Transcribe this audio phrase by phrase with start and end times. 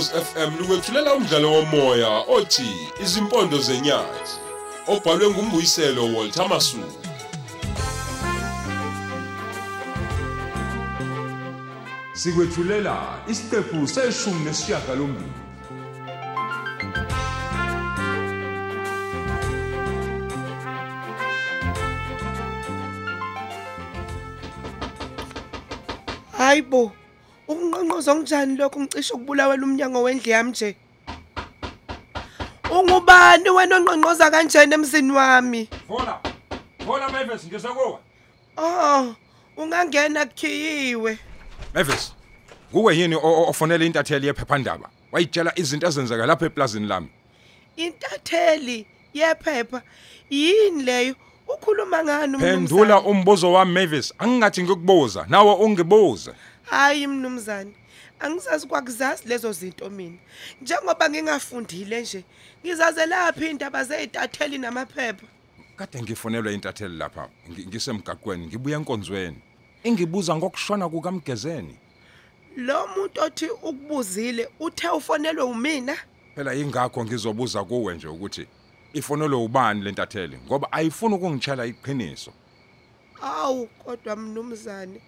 [0.00, 4.32] Ukhozi FM lukwethulela umdlalo womoya othi Izimpondo zenyathi
[4.86, 7.06] obhalwe ngumbuyiselo Walter Masuku.
[12.12, 12.96] Sikwethulela
[13.28, 15.32] isiqephu seshumi nesishiyagalombili.
[26.38, 26.99] Hayibo.
[27.80, 30.76] Ukunqonqoza kunjani lokho ngicishe ukubulawela umnyango wendlu yami nje?
[32.70, 35.68] Ungubani wena onqonqoza kanjani emzini wami?
[35.88, 36.20] Hola.
[36.86, 37.98] Hola Mavis, ngisakuwe.
[38.56, 39.14] Oh,
[39.56, 41.18] ungangena kukhiyiwe.
[41.74, 42.12] Mavis.
[42.72, 44.88] Kuwe yini o- o- ofonela intatheli yephephandaba?
[45.12, 47.08] Wayitshela izinto ezenzeka lapha eplazini lami.
[47.76, 49.82] Intatheli yephepha
[50.30, 51.14] yini leyo?
[51.48, 56.30] Ukhuluma ngani Phendula umbuzo wami Mavis, angingathi ngikubuza, nawe ungibuze.
[56.70, 57.72] Hayi mnumzane.
[58.20, 60.16] Angisazi kwakuzazi lezo zinto mina.
[60.62, 62.24] Njengoba ngingafundile nje,
[62.64, 65.26] ngizaze laphi indaba zezitatheli namaphepha.
[65.76, 69.36] Kade ngifonelwe intatheli lapha, ngi- ngisemgaqweni, ngibuya enkonzweni.
[69.84, 71.76] Ingibuza ngokushona kukaMgezeni.
[72.56, 75.96] Lo muntu othi ukubuzile uthe ufonelwe umina?
[76.34, 78.46] Phela ingakho ngizobuza kuwe nje ukuthi
[78.92, 82.32] ifonelwe ubani lentatheli ngoba ayifuni ukungitshela iqiniso.
[83.22, 85.00] Awu kodwa mnumzane.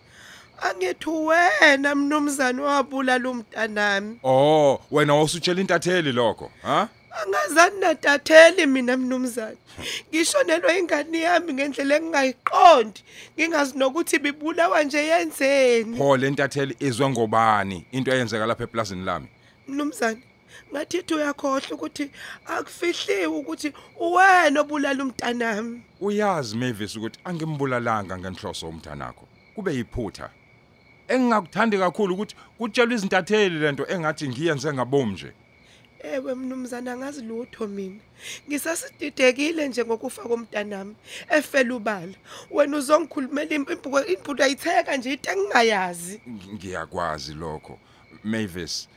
[0.63, 4.19] Angithi wena mnumzane wabulala umntanami.
[4.23, 6.89] Oh, wena usutshela intatheli lokho, ha?
[7.23, 9.57] Angazani natatheli mina mnumzane.
[10.09, 13.03] Ngishonelwe ingane yami ngendlela engingayiqondi.
[13.37, 15.97] Ngingazi nokuthi bibulawa nje yenzeni.
[15.99, 19.29] Pho lentatheli izwe ngobani into eyenzeka lapha eplazini lami?
[19.69, 20.23] Mnumzane,
[20.73, 22.11] ngathi uyakhohle ukuthi
[22.47, 25.83] akufihliwe ukuthi uwena obulala umntanami.
[26.01, 29.29] Uyazi Mavis ukuthi angimbulalanga ngenhloso umntanakho.
[29.55, 30.31] Kube yiphutha.
[31.13, 35.33] Engingakuthandi kakhulu ukuthi kutshelwe izintatheli lento engathi ngiyenze ngabomu nje.
[36.03, 38.01] Ewe mnumzane angazi lutho mina.
[38.49, 40.95] Ngisasididekile nje ngokufa komntanami
[41.31, 42.15] efela ubala.
[42.51, 46.21] Wena uzongikhulumela impuku impuku ayitheka nje into engingayazi.
[46.27, 47.79] Ng- Ngiyakwazi lokho.
[48.25, 48.89] Mavis,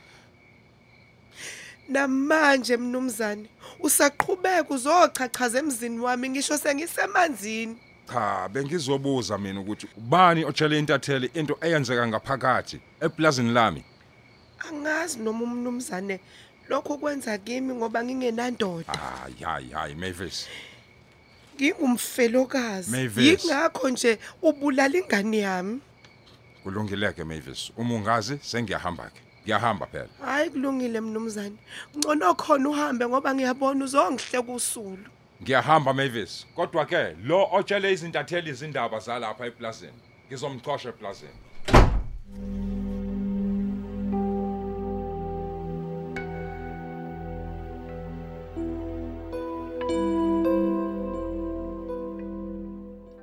[1.88, 3.46] Namanje mnumzane
[3.80, 7.76] usaqhubeka uzochachaza emzini wami ngisho sengisemanzini.
[8.12, 13.84] Cha bengizobuza mina ukuthi ubani otshele intatheli into eyenzeka ngaphakathi eplazini lami.
[14.68, 16.20] Angazi noma umnumzane
[16.68, 18.92] lokho kwenza kimi ngoba ngingenandoda.
[18.92, 20.48] Hayi hayi hayi Mavis.
[21.56, 23.10] Ngingumfelokazi.
[23.16, 25.80] Yingakho nje ubulala ingane yami.
[26.62, 27.72] Kulungileke Mavis.
[27.76, 29.20] Uma ungazi sengiyahamba ke.
[29.44, 30.08] Ngiyahamba phela.
[30.24, 31.56] Hayi kulungile mnumzane.
[31.96, 35.06] Ngcono khona uhambe ngoba ngiyabona uzongihleka usulu.
[35.42, 36.46] Ngiyahamba Mavis.
[36.56, 39.92] Kodwa ke lo otshele izintatheli izindaba zalapha eplazini.
[40.28, 41.38] Ngizomxosha eplazini.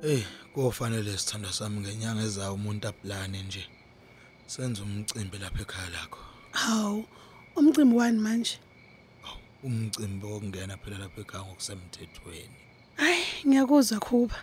[0.04, 0.24] Ey,
[0.54, 3.66] kofanele sithanda sami ngenyanga ezayo umuntu aplane nje.
[4.46, 6.18] Senza umcimbi lapha ekhaya lakho.
[6.52, 7.04] Hawu,
[7.56, 8.58] umcimbi wani manje?
[9.64, 12.56] Umcimbi wokungena phela lapha ekhaya ngokusemthethweni.
[12.96, 14.36] Hayi, ngiyakuzwa kuba.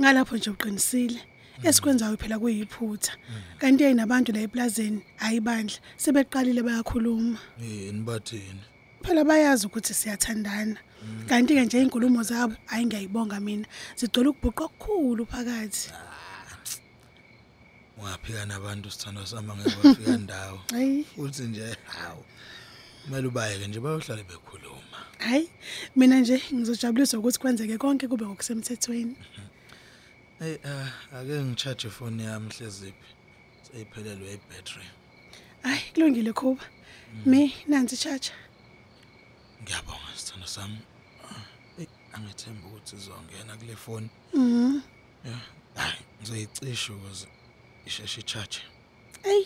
[0.00, 1.20] Ngalapho nje uqinisile.
[1.62, 3.12] Esikwenzayo phela kuyiphutha.
[3.58, 7.38] Kanti yena nabantu la eplazeni ayibandla sebeqalile bayakhuluma.
[7.62, 8.60] Eh, nibathini?
[9.02, 10.76] Phela bayazi ukuthi siyathandana.
[11.28, 13.66] Kanti ke nje inkulumo zabo ayingiyibonga mina.
[13.96, 15.90] Zigcwele ukubhuqa okukhulu phakathi.
[17.98, 20.60] Ungaphika nabantu sithanda sami ngeke bafika ndawo.
[20.70, 22.24] Hayi, Uthi nje hawu.
[23.08, 24.98] Kumele ubayeke nje bayohlala bekhuluma.
[25.18, 25.48] hayi.
[25.96, 29.16] Mina nje ngizojabuliswa ukuthi kwenzeke konke kube ngokusemthethweni.
[30.38, 33.08] Hey, ah, ake ngicharge ifoni yami hleziphi.
[33.62, 34.86] Seyiphelelwe ibattery.
[35.62, 36.64] Hayi, kulungile kuba.
[37.26, 38.34] Mi nansi charger.
[39.62, 40.78] Ngiyabonga sithanda sami.
[41.24, 44.08] Ah, Ey, angithemba ukuthi izongena kule phone.
[44.34, 44.80] Mhm.
[45.24, 45.40] Yeah.
[45.74, 47.26] Hayi, ngizoyicisha ukuze
[47.86, 48.58] isheshe charge.
[49.24, 49.44] Ey,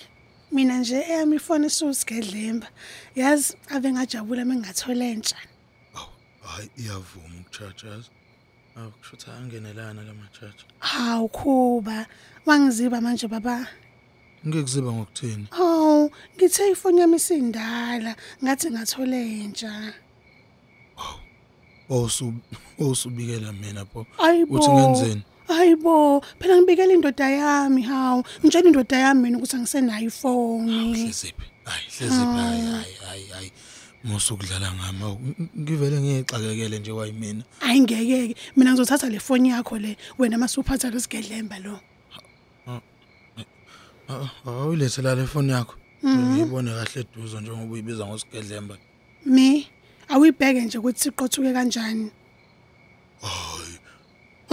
[0.52, 2.68] mina nje eyami ifoni isusigedlemba.
[3.16, 5.36] Yazi ave ngajabula mengathola entsha.
[5.94, 6.08] Aw,
[6.42, 8.10] hayi iyavuma ukucharge yazi.
[8.76, 10.64] Aw, kusho ukuthi angenelana lama charge.
[10.78, 12.06] Hawu kuba,
[12.46, 13.66] wangiziba manje baba.
[14.46, 15.46] Ngikuziba ngokuthini?
[15.60, 19.94] Oh, ngithe ifoni yami isindala, ngathi ngathola entsha.
[21.88, 22.32] Osu
[22.78, 24.06] osubikela mina pho.
[24.18, 24.54] Ayibo.
[24.54, 25.22] Uthi ngenzeni?
[25.48, 28.24] Hayibo, phela ngibikela indoda yami, hawu.
[28.44, 30.94] Ngitshela indoda yami mina ukuthi angisenayo ifoni.
[30.94, 31.46] Hleziphi?
[31.64, 33.52] Hayi, hleziphi hayi hayi hayi hayi.
[34.04, 35.02] Musukudlala ngami.
[35.04, 37.42] awu, ng- ngivele ngiyixakekele nje wayimina.
[37.60, 41.80] Ayingekeke, mina ngizothatha le foni yakho le, wena masuphatha lesigedlemba lo.
[44.46, 45.74] Awuyilethe la le phone yakho.
[46.04, 48.74] ngiyibone kahle eduzo njengoba uyibiza ngosigedlemba
[49.26, 49.66] mi
[50.08, 52.10] awuyibheke nje ukuthi siqothuke kanjani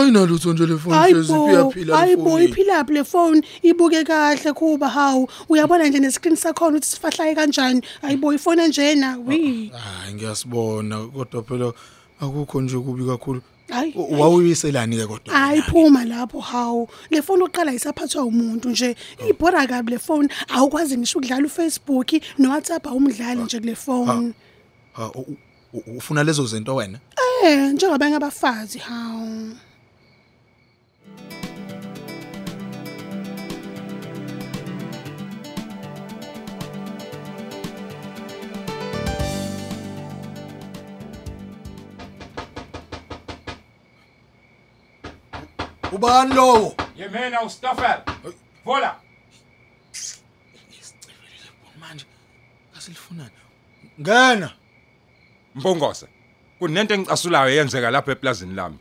[0.02, 3.42] ayinalutho nje le phone hlezi iyaphila le hayibo phone iphila phi le phone?
[3.64, 7.82] Ibuke kahle kuba hawu uyabona nje nescreen sakhona ukuthi sifahlaye kanjani?
[8.02, 9.72] Hayibo ifone njena wi.
[9.74, 11.74] Hayi ngiyasibona kodwa phela
[12.22, 13.42] akukho nje kubi kakhulu.
[13.70, 15.34] Hayi U- wawuyiselani ke kodwa?
[15.34, 16.90] Hayi phuma lapho hawu.
[17.12, 18.96] Le phone uqala isaphathwa umuntu nje.
[19.30, 20.28] Ibhora kabi le phone.
[20.48, 24.34] Awukwazi ngisho ukudlala uFacebook noWhatsApp awumdlali nje kule phone.
[24.94, 25.38] Ha, u-
[25.74, 27.00] u- ufuna lezo zinto wena?
[27.44, 29.50] Eh njengabanye abafazi hawu.
[45.92, 48.02] Ubani lowo Yemena uStoffel.
[48.66, 48.96] Vola.
[51.80, 52.06] manje
[52.78, 53.30] asilifunani
[54.02, 54.52] ngena
[55.56, 56.08] Mpongose.
[56.60, 58.78] Kunento engicasulayo eyenzeka lapha eplazini lami.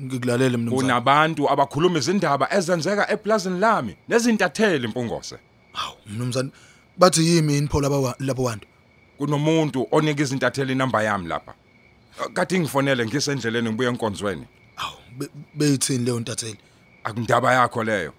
[0.00, 5.38] ngikulalele mina Kunabantu abakhuluma izindaba ezenzeka eplazini lami nezintatheli Mpongose.
[5.72, 6.50] hawu mnumzane
[6.98, 8.66] bathi yimi inpho laba labo bantu
[9.18, 11.54] Kunomuntu onika izintatheli inamba yami lapha.
[12.34, 14.46] Kade ngifonele ngisendleleni ngibuye enkonzweni.
[15.54, 16.58] Beyithini leyo ntatheli
[17.04, 18.12] Akundaba yakho leyo.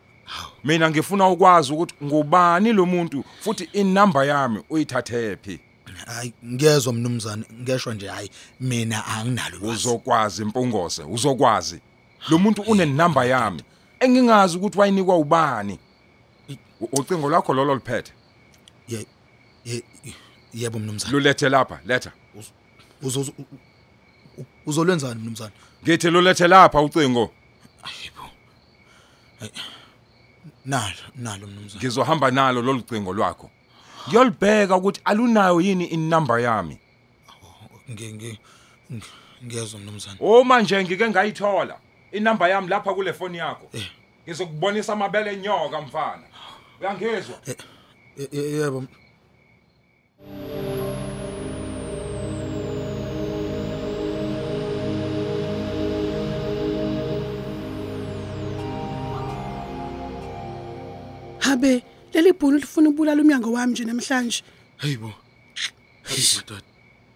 [0.63, 5.59] Mina ngifuna ukwazi ukuthi ngubani lo muntu futhi inamba yami uyithathe phi.
[6.05, 8.29] hayi ngiyezwa mnumzane ngeshwa nje hayi
[8.59, 11.79] mina anginalo Uzokwazi Mpongose, uzokwazi.
[12.29, 13.61] Lo muntu unenamba yami.
[13.99, 15.79] Engingazi ukuthi wayinikwa ubani.
[16.91, 18.11] Ucingo lwakho lolo liphethe.
[18.87, 19.05] Ye-
[19.65, 19.83] ye-
[20.53, 22.11] yebo mnumzane Lulethe lapha, letha.
[23.03, 23.33] Uzo-
[24.65, 25.51] uzolwenzani mnumzane
[25.83, 27.31] Ngithi lulethe lapha ucingo.
[27.83, 28.23] ayibo
[29.39, 29.51] Hayi.
[30.65, 33.49] nalo nalo mnumzane Ngizohamba nalo lolu cingo lwakho.
[34.07, 36.77] Ngiyolibheka ukuthi alunayo yini inamba yami.
[37.91, 38.39] ngi ngi
[38.91, 39.03] ngi-
[39.45, 41.77] ngiyezwa mnumzane Uma nje ngike ngayithola
[42.11, 43.67] inamba yami lapha kule phone yakho.
[43.73, 43.87] Eh.
[44.27, 46.23] Ngizokubonisa amabele enyoka mfana.
[46.81, 47.35] Uyangizwa?
[48.17, 48.83] Ye- ye- yebo
[61.53, 61.83] habe
[62.13, 64.43] leli bhunu lifuna ubulala umnyango wami nje namhlanje.
[64.77, 65.13] Hayibo.
[66.03, 66.63] Hayibo dad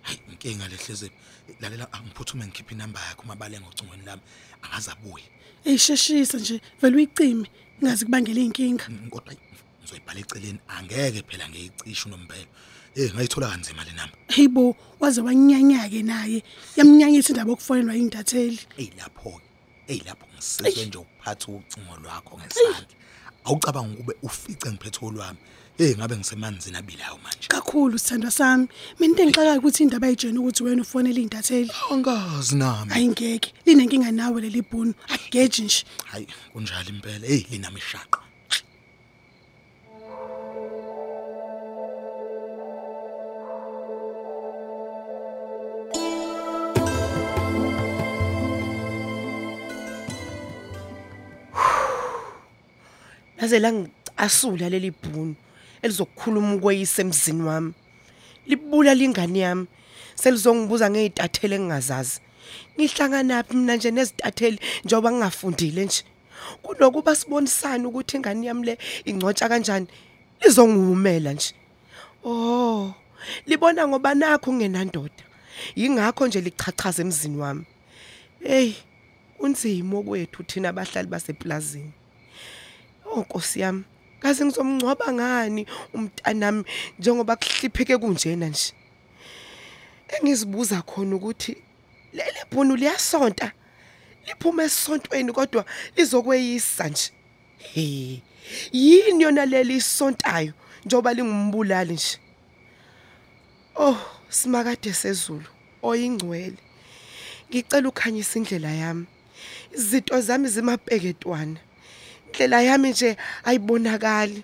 [0.02, 1.12] hayi inkinga lehleze
[1.62, 4.22] lalela angiphuthume ngikhipha inamba yakho mabale ngocingweni lami.
[4.62, 5.26] Angazabuye
[5.66, 7.48] eyisheshisa nje vele uyicime
[7.84, 9.40] ngazi kubangela inkinga kodwa hayi,
[9.82, 12.48] ngizoyibhala eceleni angeke phela ngiyicishe unompela
[12.96, 14.18] eh ngayithola kanzima le namba.
[14.28, 16.44] Hayibo waze wanyanyake naye
[16.78, 19.42] yamnyanyisa indaba yokufonelwa intatheli ey lapho
[19.88, 22.98] ey lapho ngisizwe nje ukuphatha ucingo lwakho ngesandla.
[23.48, 25.40] Awucabanga ukube ufice ngiphethe olwami
[25.80, 27.48] eh ngabe ngisemanzini abilayo manje?
[27.48, 28.68] Kakhulu sithandwa sami.
[29.00, 32.92] Mina into engixakayo ukuthi indaba ayitshena ukuthi wena ufonela intatheli angazi nami.
[32.94, 34.94] Ayingeke linenkinga nawe leli bhunu.
[35.08, 35.86] Akugeji nje.
[36.06, 37.28] Hayi kunjalo impela.
[37.28, 37.82] Hey linami
[53.48, 55.36] ishaqa laze langicasula leli bhunu
[55.82, 57.74] elizokukhuluma ukweyisa emzini wami.
[58.48, 59.68] Libula lingane yami.
[60.16, 62.22] Selizongibuza ngezitatheli engingazazi.
[62.76, 66.04] Ngihlanganaphi mina nje nezitatheli njengoba ngingafundile nje?
[66.62, 69.88] Kunokuba sibonisane ukuthi ingane yami le ingcotsha kanjani?
[70.42, 71.54] Lizongihumela nje.
[72.24, 72.94] Oh
[73.46, 75.24] libona ngoba nakho ngenandoda
[75.76, 77.66] yingakho nje lichachaza emzini wami.
[78.44, 78.74] Hey
[79.40, 81.94] unzima okwethu thina abahlali baseplazini.
[83.18, 83.84] Oh Nkosi yami,
[84.20, 86.64] kaze ngizomngcwaba ngani umntanami
[87.00, 88.74] njengoba kuhlipheke kunjena nje.
[90.08, 91.58] Engizibuza khona ukuthi
[92.14, 93.52] leli bhunu liyasonta.
[94.28, 97.12] Liphuma esontweni kodwa lizokweyisa nje.
[97.58, 98.22] He.
[98.72, 100.54] Yini yona leli isontayo
[100.86, 102.18] njengoba lingumbulali nje.
[103.76, 103.98] Oh,
[104.30, 105.50] simakade sezulu
[105.82, 106.62] oyingcwele.
[107.50, 109.06] Ngicela ukhanyisa indlela yami.
[109.74, 111.60] Izinto zami zimabheketwana.
[112.28, 114.44] Indlela yami nje ayibonakali.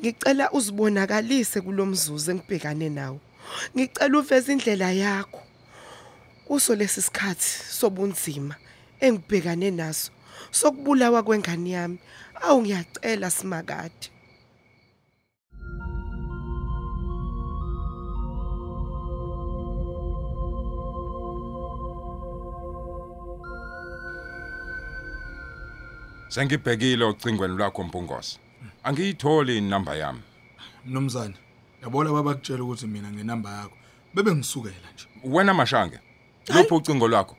[0.00, 3.20] Ngicela uzibonakalise kulomzuzu engibhekane nawo.
[3.76, 5.42] Ngicela uveze indlela yakho
[6.46, 8.54] kuso lesi sikhathi sobunzima
[9.00, 10.10] engibhekane naso
[10.50, 11.98] sokubulawa kwengane yami.
[12.40, 14.10] Awu ngiyacela simakade.
[26.28, 28.38] Sengibhekile ocingweni lwakho Mpungose.
[28.84, 30.20] angiyitholi inamba yami.
[30.86, 31.34] Mnumzane,
[31.82, 33.72] yabona babakutshela ukuthi mina nginamba yakho.
[34.14, 35.06] Bebe ngisukela nje.
[35.24, 35.98] wena mashange
[36.54, 37.36] lupho ucingo lwakho?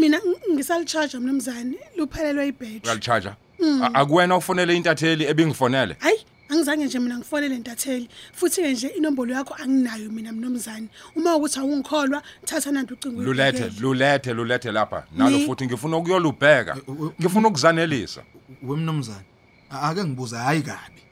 [0.00, 1.76] Mina ng- ngisalichaja mnumzane.
[1.96, 3.36] Luphelelwe ibhetri uyalichaja
[3.82, 5.96] A- akuwena ufonele intatheli ebingifonele?
[5.98, 6.24] Hayi
[6.58, 10.88] angizange nje mina ngifonele ntatheli futhi ke nje inombolo yakho anginayo mina mnumzane.
[11.16, 13.80] Uma ukuthi awungikholwa thatha nanti ucingo lulethe uyibhekele.
[13.80, 15.04] lulethe lulethe lapha.
[15.16, 16.76] Nalo Ni- futhi ngifuna ukuyolubheka.
[16.86, 18.22] U- u- ngifuna ukuzanelisa.
[18.62, 19.24] Wemnumzane,
[19.70, 21.02] a- ake ngibuza hayi kabi.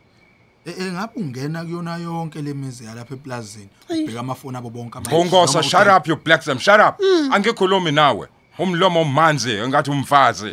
[0.66, 5.52] E e, ngabe ungena kuyona yonke lemizi yalapha eplazini ubheka amafoni abo bonke ama Bongosa
[5.58, 7.00] noma shut uqeda- up you black them shut up.
[7.32, 8.28] Angikhulumi nawe.
[8.58, 10.50] Umlomo manzi engathi umfazi.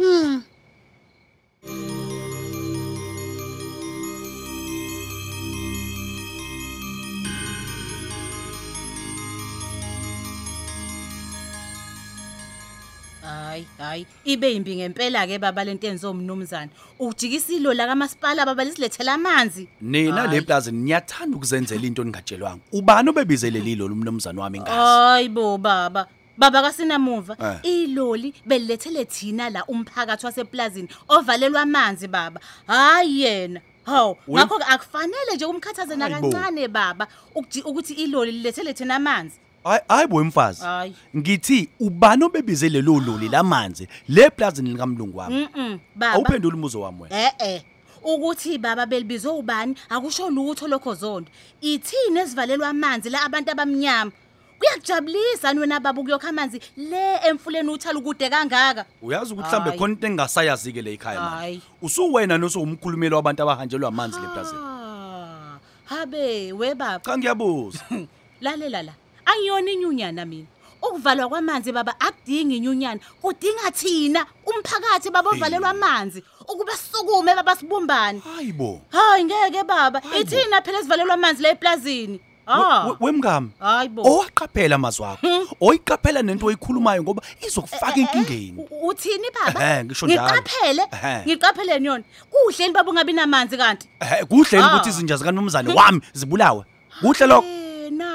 [13.54, 16.72] Hayi, hayi, ibe imbi ngempela ke baba lento enzo mnumzane.
[17.00, 19.68] Ujikisa ilo la kamasipala baba lisilethela amanzi.
[19.82, 20.32] nina Hayi.
[20.32, 26.08] le plaza niyathanda ukuzenzela into ningatshelwanga ubani obebizele lilo lumnumzane wami ngazi Hayi bo baba.
[26.38, 27.60] Baba kasinamuva Eh.
[27.64, 32.42] iloli belilethele thina la umphakathi waseplazini ovalelwa amanzi baba.
[32.68, 33.62] Hayi yena.
[33.86, 36.28] Haw, We- ngakho ke akufanele nje umkhathaze Hayi bo.
[36.30, 39.38] nakancane baba ukuji- ukuthi iloli lilethele thina amanzi.
[39.64, 40.94] Hayi hayi bo mfazi Hayi.
[41.18, 45.78] ngithi ubani obebizele lo loli lamanzi le plaza likamlungu wami Mhm.
[45.96, 46.14] Baba.
[46.14, 47.62] awuphendula umuzo wami wena Eh eh.
[48.06, 51.32] Ukuthi baba belibizwe ubani akusho lutho lokho zonke.
[51.62, 54.12] Ithini esivalelwa amanzi la abantu abamnyama.
[54.60, 58.86] Kuyakujabulisa wena baba ukuyokha amanzi le emfuleni uthala ukude kangaka.
[59.02, 59.80] uyazi ukuthi mhlambe Hayi.
[59.80, 61.54] khona into engasayazi ke le ekhaya Hayi.
[61.56, 67.00] manje usuwena nosuwumkhulumeli wabantu abahanjelwa amanzi le plaza Ah, Habe we baba.
[67.00, 67.80] cha ngiyabuza
[68.42, 68.94] Lalela la.
[69.26, 70.48] Ayiyona inyunyana mina.
[70.82, 78.20] Ukuvalwa kwamanzi baba akudingi inyunyana, kudinga thina umphakathi baba ovalelwa amanzi ukuba sisukume baba sibumbane.
[78.20, 80.00] hayibo Hayi ngeke baba.
[80.00, 80.36] Hayi bo.
[80.36, 82.20] Ithina phela esivalelwa amanzi la eplazini.
[82.48, 82.92] Ah.
[83.00, 84.02] wemngami Hayibo.
[84.04, 89.64] owaqaphela amazwi akho oyiqaphela nento oyikhulumayo ngoba izokufaka enkingeni U- Uthini baba?
[89.64, 90.22] Ehhe, ngisho njalo.
[90.28, 90.84] Ngiqaphele.
[90.92, 91.24] Ehhe.
[91.26, 92.04] Ngiqapheleni yona.
[92.30, 93.88] Kuhle ni baba ungabi namanzi kanti.
[94.02, 94.68] Eh, kuhle Ah.
[94.76, 96.66] ukuthi izinja zikanomzane wami zibulawe
[97.02, 97.63] kuhle lokho Eh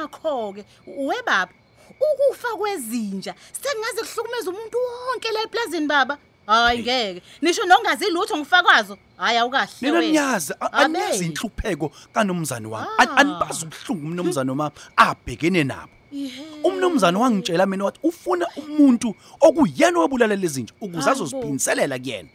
[0.02, 0.64] nakho ke.
[0.86, 1.52] We baba.
[2.00, 4.78] Ukufa kwezinja sengaze kuhlukumeza umuntu
[5.08, 6.18] wonke la eplazini baba.
[6.46, 7.22] Hayi ngeke.
[7.42, 8.98] Nisho nongazi lutho ngifakwazo.
[9.16, 10.10] Hayi awukahle nina wena.
[10.10, 10.84] niyazi a- Abe.
[10.84, 13.16] aniyazi inhlupheko kanomzane wami An- Ah.
[13.16, 16.44] anibazi ubuhlungu umnomzane wami abhekene nabo Ihe.
[16.64, 21.10] umnomzane wangitshela mina wathi ufuna umuntu okuyena owabulala lezinja ukuze Hayi bo.
[21.24, 22.28] azoziphinselela kuyena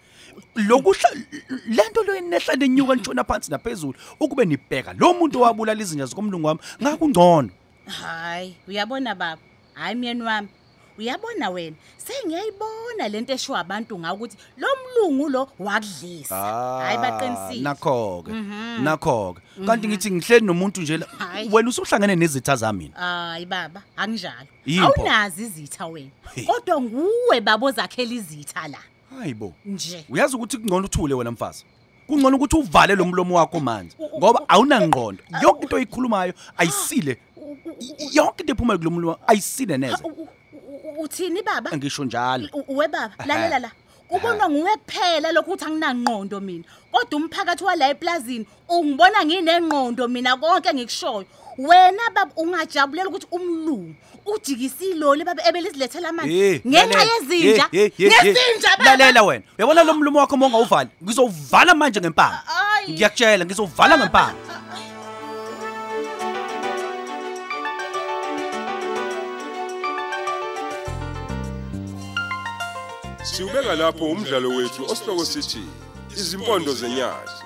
[0.55, 1.09] lokuhla
[1.67, 6.59] lento lo enehla lenyuka nitshona phansi naphezulu ukube nibheka lo muntu owabulala izinja zikomlungu wami
[6.81, 7.49] ngakungcono
[7.85, 9.41] Hayi, uyabona baba.
[9.73, 10.47] Hayi myeni wami.
[10.97, 16.35] Uyabona wena, sengiyayibona lento esho abantu nga ukuthi lo mlungu lo wakudlisa.
[16.85, 17.61] Hayi baqinisile.
[17.61, 18.31] nakho ke
[18.81, 21.49] nakho ke kanti ngithi ngihleli nomuntu nje la Hayi.
[21.51, 24.47] wena usuhlangene nezitha zami mina Hayi baba, anginjalo.
[24.65, 24.85] Yipho.
[24.85, 26.11] Awunazi izitha wena.
[26.35, 26.45] Hey.
[26.45, 28.79] Kodwa nguwe babo zakhela izitha la.
[29.19, 30.05] Hayibo Nje.
[30.09, 31.65] uyazi ukuthi kungcono uthule wena mfazi?
[32.07, 35.23] Kungcono ukuthi uvale lo mlomo wakho manje ngoba awunangqondo.
[35.43, 37.17] yonke into oyikhulumayo ayisile.
[37.37, 40.03] U- u- u- yonke into ephuma kulo mlomo ayisile neze.
[40.03, 41.71] U- u- u- Uthini baba?
[41.77, 42.47] ngisho njalo.
[42.53, 43.71] U- We baba, lalela la.
[44.09, 46.63] Kubonwa nguwe kuphela lokhu uthi anginangqondo mina.
[46.91, 51.25] Kodwa umphakathi wala eplazini ungibona nginengqondo mina konke ngikushoyo.
[51.57, 53.95] Wena baba ungajabulela ukuthi umlungu
[54.25, 57.13] ujikisa iloli baba ebelizilethela amanzi Eh, ngenxa lalela.
[57.13, 57.67] yezinja.
[57.71, 58.11] Eh, eh, eh, eh.
[58.11, 58.83] Ngezinja baba.
[58.97, 62.93] lalela wena uyabona lo mlomo wakho uma ungawuvali ngizowuvala manje ngempama Ay.
[62.93, 64.33] ngiyakutshela ngizowuvala ngempama
[73.23, 75.63] Siubeka lapho umdlalo wethu osihloko sithi
[76.17, 77.37] izimpondo zenyati.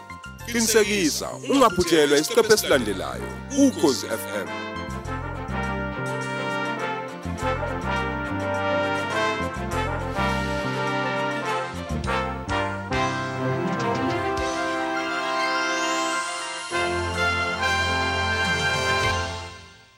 [0.45, 4.66] Qinisekisa ungaphuthelwa isiqephu esilandelayo ukhozi FM.